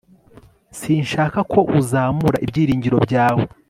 [0.79, 3.43] sinshaka ko uzamura ibyiringiro byawe